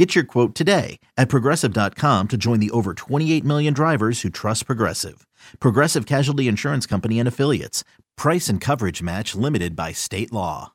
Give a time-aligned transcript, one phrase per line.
[0.00, 4.64] Get your quote today at progressive.com to join the over 28 million drivers who trust
[4.64, 5.26] Progressive.
[5.60, 7.84] Progressive Casualty Insurance Company and Affiliates.
[8.16, 10.72] Price and coverage match limited by state law.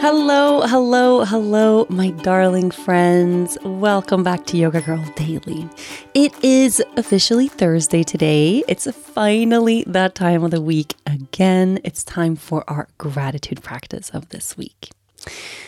[0.00, 3.56] Hello, hello, hello, my darling friends.
[3.64, 5.66] Welcome back to Yoga Girl Daily.
[6.12, 8.62] It is officially Thursday today.
[8.68, 10.94] It's finally that time of the week
[11.38, 11.78] again.
[11.84, 14.90] It's time for our gratitude practice of this week.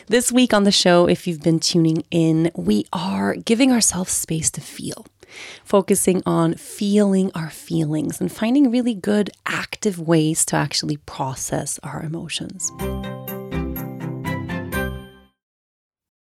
[0.09, 4.51] This week on the show, if you've been tuning in, we are giving ourselves space
[4.51, 5.07] to feel,
[5.65, 12.03] focusing on feeling our feelings and finding really good active ways to actually process our
[12.03, 12.73] emotions.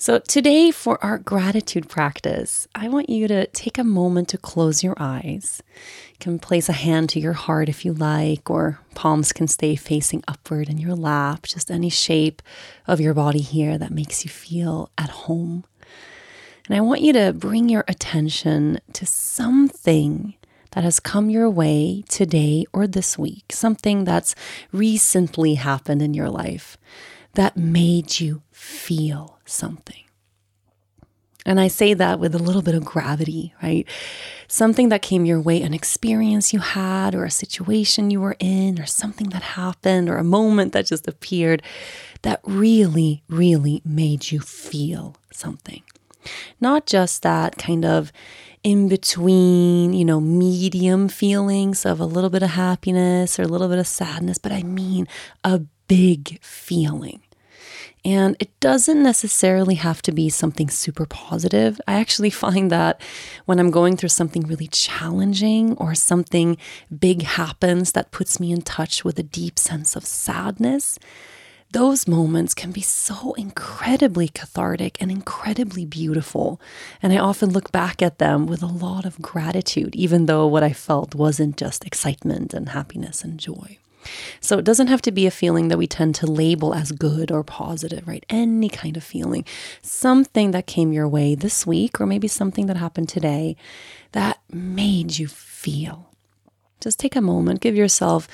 [0.00, 4.84] So, today for our gratitude practice, I want you to take a moment to close
[4.84, 5.60] your eyes.
[6.10, 9.74] You can place a hand to your heart if you like, or palms can stay
[9.74, 12.42] facing upward in your lap, just any shape
[12.86, 15.64] of your body here that makes you feel at home.
[16.68, 20.34] And I want you to bring your attention to something
[20.72, 24.36] that has come your way today or this week, something that's
[24.70, 26.78] recently happened in your life
[27.38, 30.02] that made you feel something.
[31.46, 33.86] And I say that with a little bit of gravity, right?
[34.48, 38.80] Something that came your way, an experience you had, or a situation you were in,
[38.80, 41.62] or something that happened, or a moment that just appeared
[42.22, 45.84] that really, really made you feel something.
[46.60, 48.10] Not just that kind of
[48.64, 53.68] in between, you know, medium feelings of a little bit of happiness or a little
[53.68, 55.06] bit of sadness, but I mean
[55.44, 57.20] a big feeling.
[58.08, 61.78] And it doesn't necessarily have to be something super positive.
[61.86, 63.02] I actually find that
[63.44, 66.56] when I'm going through something really challenging or something
[66.98, 70.98] big happens that puts me in touch with a deep sense of sadness,
[71.72, 76.62] those moments can be so incredibly cathartic and incredibly beautiful.
[77.02, 80.62] And I often look back at them with a lot of gratitude, even though what
[80.62, 83.76] I felt wasn't just excitement and happiness and joy.
[84.40, 87.30] So it doesn't have to be a feeling that we tend to label as good
[87.30, 88.24] or positive, right?
[88.28, 89.44] Any kind of feeling,
[89.82, 93.56] something that came your way this week, or maybe something that happened today
[94.12, 96.08] that made you feel.
[96.80, 98.28] Just take a moment, give yourself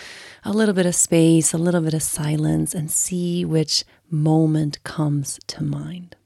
[0.45, 5.41] a little bit of space, a little bit of silence, and see which moment comes
[5.47, 6.17] to mind.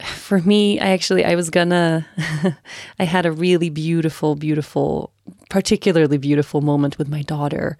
[0.04, 2.06] For me, I actually I was gonna
[2.98, 5.12] I had a really beautiful, beautiful,
[5.50, 7.76] particularly beautiful moment with my daughter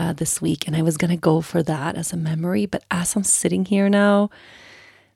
[0.00, 2.66] uh, this week, and I was gonna go for that as a memory.
[2.66, 4.30] But as I'm sitting here now,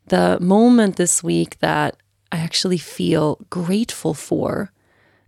[0.06, 1.96] the moment this week that
[2.30, 4.70] I actually feel grateful for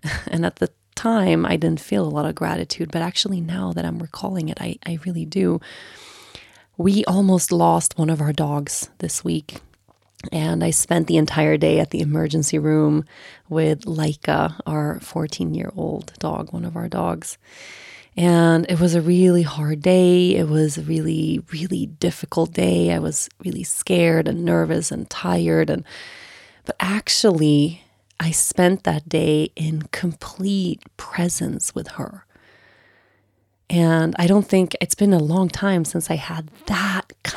[0.26, 3.84] and at the time, I didn't feel a lot of gratitude, but actually, now that
[3.84, 5.61] I'm recalling it, I, I really do.
[6.76, 9.58] We almost lost one of our dogs this week.
[10.32, 13.04] And I spent the entire day at the emergency room
[13.48, 17.38] with Laika, our 14 year old dog, one of our dogs.
[18.16, 20.34] And it was a really hard day.
[20.36, 22.92] It was a really, really difficult day.
[22.92, 25.68] I was really scared and nervous and tired.
[25.68, 25.84] And
[26.64, 27.82] but actually,
[28.18, 32.24] I spent that day in complete presence with her.
[33.68, 36.95] And I don't think it's been a long time since I had that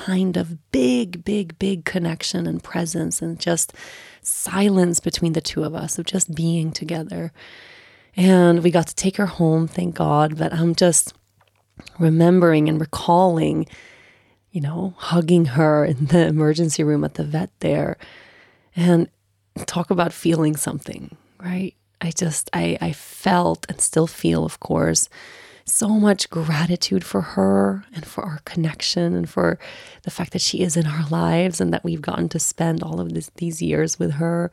[0.10, 3.74] kind of big, big, big connection and presence and just
[4.24, 7.32] silence between the two of us of just being together.
[8.16, 10.36] And we got to take her home, thank God.
[10.36, 11.14] But I'm just
[12.00, 13.68] remembering and recalling,
[14.52, 17.96] you know, hugging her in the emergency room at the vet there
[18.76, 19.10] and
[19.68, 21.76] talk about feeling something, right?
[22.02, 25.08] I just, I, I felt and still feel, of course,
[25.70, 29.60] so much gratitude for her and for our connection and for
[30.04, 33.00] the fact that she is in our lives and that we've gotten to spend all
[33.00, 34.52] of this, these years with her.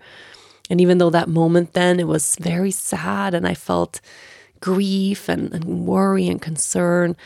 [0.68, 4.00] And even though that moment then it was very sad and I felt
[4.60, 7.16] grief and, and worry and concern,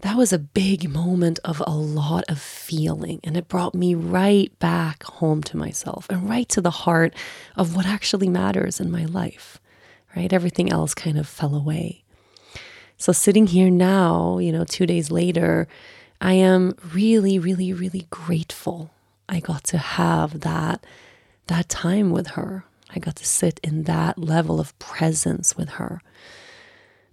[0.00, 3.20] that was a big moment of a lot of feeling.
[3.22, 7.14] And it brought me right back home to myself and right to the heart
[7.56, 9.60] of what actually matters in my life,
[10.16, 10.32] right?
[10.32, 12.04] Everything else kind of fell away.
[13.00, 15.66] So, sitting here now, you know, two days later,
[16.20, 18.90] I am really, really, really grateful
[19.26, 20.84] I got to have that,
[21.46, 22.64] that time with her.
[22.94, 26.02] I got to sit in that level of presence with her.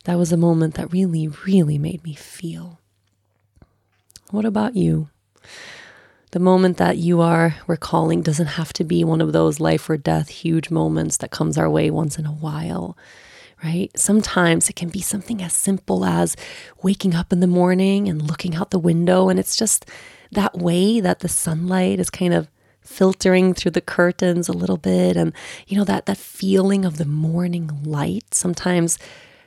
[0.03, 2.81] That was a moment that really, really made me feel.
[4.29, 5.07] What about you?
[6.31, 9.95] The moment that you are recalling doesn't have to be one of those life or
[9.95, 12.97] death huge moments that comes our way once in a while
[13.63, 13.91] right?
[13.97, 16.35] Sometimes it can be something as simple as
[16.83, 19.85] waking up in the morning and looking out the window, and it's just
[20.31, 22.47] that way that the sunlight is kind of
[22.81, 25.33] filtering through the curtains a little bit and
[25.67, 28.97] you know that that feeling of the morning light sometimes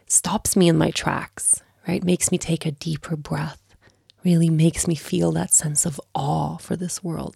[0.06, 3.74] stops me in my tracks right makes me take a deeper breath
[4.24, 7.34] really makes me feel that sense of awe for this world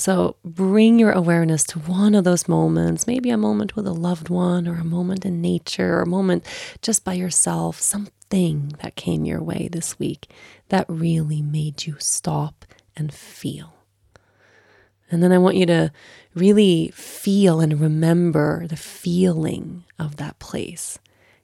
[0.00, 4.28] so bring your awareness to one of those moments, maybe a moment with a loved
[4.28, 6.44] one, or a moment in nature, or a moment
[6.82, 10.30] just by yourself, something that came your way this week
[10.68, 12.64] that really made you stop
[12.96, 13.74] and feel.
[15.10, 15.92] And then I want you to
[16.34, 20.98] really feel and remember the feeling of that place,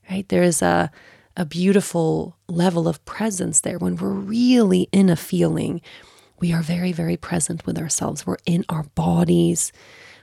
[0.08, 0.28] right?
[0.28, 0.90] There is a,
[1.36, 5.82] a beautiful level of presence there when we're really in a feeling
[6.38, 8.26] we are very, very present with ourselves.
[8.26, 9.72] We're in our bodies,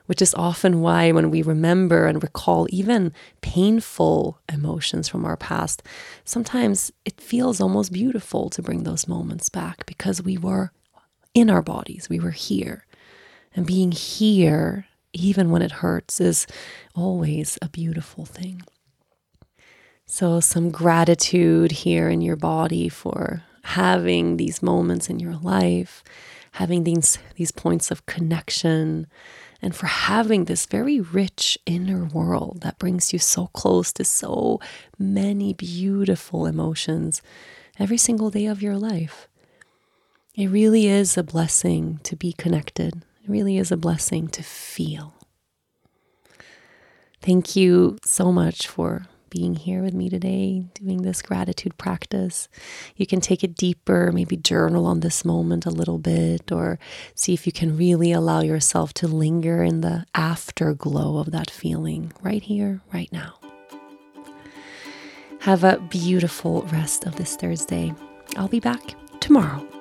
[0.06, 5.82] which is often why when we remember and recall even painful emotions from our past,
[6.24, 10.72] sometimes it feels almost beautiful to bring those moments back because we were
[11.34, 12.86] in our bodies, we were here.
[13.56, 16.46] And being here, even when it hurts, is
[16.96, 18.62] always a beautiful thing.
[20.06, 26.04] So, some gratitude here in your body for having these moments in your life,
[26.54, 29.08] having these, these points of connection,
[29.62, 34.60] and for having this very rich inner world that brings you so close to so
[35.00, 37.22] many beautiful emotions
[37.80, 39.28] every single day of your life.
[40.36, 43.04] It really is a blessing to be connected.
[43.24, 45.14] It really is a blessing to feel.
[47.22, 52.48] Thank you so much for being here with me today, doing this gratitude practice.
[52.96, 56.78] You can take it deeper, maybe journal on this moment a little bit, or
[57.16, 62.14] see if you can really allow yourself to linger in the afterglow of that feeling
[62.22, 63.40] right here, right now.
[65.40, 67.92] Have a beautiful rest of this Thursday.
[68.38, 69.73] I'll be back tomorrow.